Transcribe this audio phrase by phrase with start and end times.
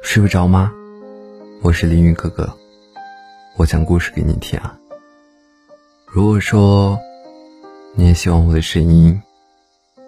[0.00, 0.72] 睡不着吗？
[1.60, 2.56] 我是凌云哥哥，
[3.56, 4.78] 我讲故事给你听啊。
[6.06, 6.98] 如果说
[7.94, 9.20] 你也喜欢我的声音，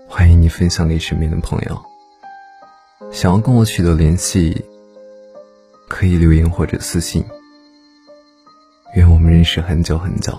[0.08, 1.82] 欢迎你分享给身边的朋友。
[3.10, 4.64] 想要跟我取得联系，
[5.88, 7.24] 可以留言或者私信。
[8.94, 10.38] 愿我们认识很久很久。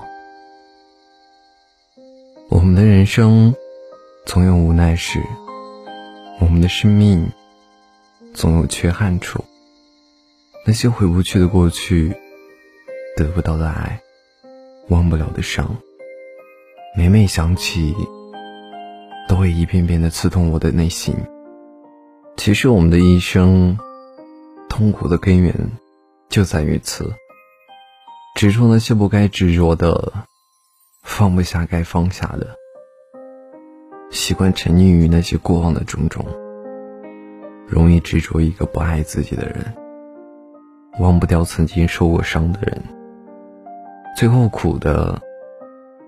[2.50, 3.54] 我们的人生
[4.26, 5.20] 总有无奈事，
[6.40, 7.30] 我们的生命。
[8.34, 9.44] 总有缺憾处，
[10.66, 12.16] 那些回不去的过去，
[13.16, 14.02] 得不到的爱，
[14.90, 15.78] 忘不了的伤，
[16.96, 17.94] 每每想起，
[19.28, 21.14] 都会一遍遍的刺痛我的内心。
[22.38, 23.78] 其实我们的一生，
[24.70, 25.54] 痛苦的根源
[26.30, 27.14] 就在于此：
[28.36, 30.14] 执着那些不该执着的，
[31.04, 32.56] 放不下该放下的，
[34.10, 36.26] 习惯沉溺于那些过往的种种。
[37.72, 39.74] 容易执着一个不爱自己的人，
[41.00, 42.84] 忘不掉曾经受过伤的人，
[44.18, 45.18] 最后苦的、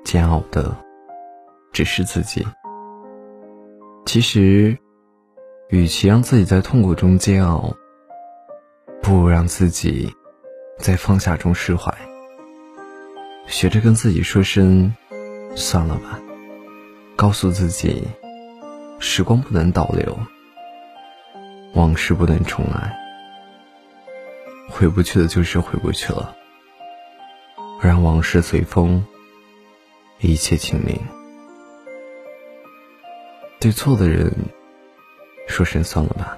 [0.03, 0.75] 煎熬的，
[1.71, 2.45] 只是自己。
[4.05, 4.77] 其实，
[5.69, 7.73] 与其让自己在痛苦中煎熬，
[9.01, 10.13] 不如让自己
[10.77, 11.95] 在放下中释怀，
[13.47, 14.93] 学着跟自己说声
[15.55, 16.19] “算了吧”，
[17.15, 18.03] 告诉自己，
[18.99, 20.13] 时光不能倒流。
[21.73, 22.95] 往事不能重来，
[24.69, 26.35] 回不去的就是回不去了。
[27.81, 29.03] 让往事随风，
[30.19, 30.99] 一切清零。
[33.59, 34.31] 对错的人
[35.47, 36.37] 说声算了吧。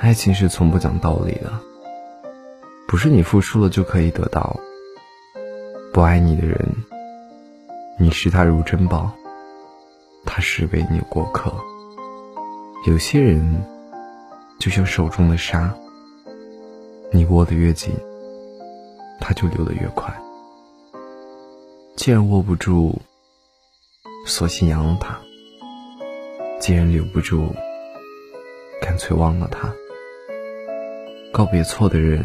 [0.00, 1.52] 爱情是从不讲道理的，
[2.88, 4.58] 不是你付出了就可以得到。
[5.92, 6.58] 不爱你的人，
[7.98, 9.12] 你视他如珍宝，
[10.24, 11.52] 他视为你过客。
[12.86, 13.62] 有些人。
[14.62, 15.74] 就像手中的沙，
[17.10, 17.92] 你握得越紧，
[19.18, 20.16] 它就流得越快。
[21.96, 22.96] 既然握不住，
[24.24, 25.16] 索性扬了它；
[26.60, 27.52] 既然留不住，
[28.80, 29.68] 干脆忘了它。
[31.32, 32.22] 告别错的人，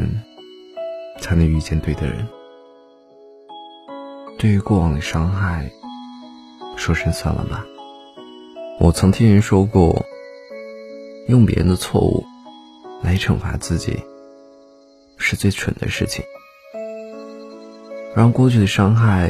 [1.20, 2.24] 才能遇见对的人。
[4.38, 5.68] 对于过往的伤害，
[6.76, 7.66] 说声算了吧。
[8.80, 10.06] 我曾听人说过。
[11.28, 12.26] 用别人的错误
[13.04, 14.02] 来惩罚自己，
[15.18, 16.24] 是最蠢的事情。
[18.16, 19.30] 让过去的伤害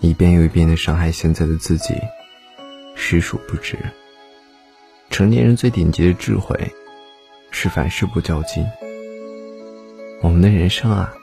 [0.00, 1.94] 一遍又一遍的伤害现在的自己，
[2.96, 3.78] 实属不值。
[5.10, 6.72] 成年人最顶级的智慧
[7.50, 8.66] 是凡事不较劲。
[10.22, 11.14] 我们的人生啊，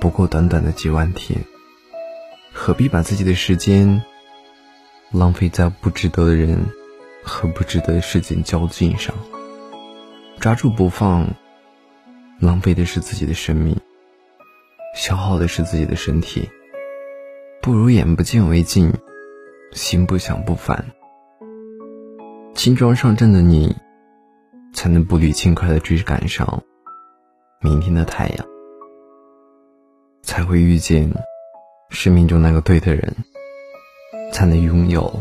[0.00, 1.44] 不过短短的几万天，
[2.52, 4.02] 何必把自己的时间
[5.10, 6.58] 浪费在不值得的人？
[7.24, 9.14] 和不值得的事情较劲上，
[10.38, 11.26] 抓住不放，
[12.38, 13.74] 浪费的是自己的生命，
[14.94, 16.48] 消耗的是自己的身体，
[17.62, 18.92] 不如眼不见为净，
[19.72, 20.84] 心不想不烦。
[22.54, 23.74] 轻装上阵的你，
[24.72, 26.62] 才能步履轻快的追赶上
[27.60, 28.46] 明天的太阳，
[30.22, 31.10] 才会遇见
[31.88, 33.16] 生命中那个对的人，
[34.30, 35.20] 才能拥有。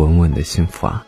[0.00, 1.04] 稳稳的幸福啊！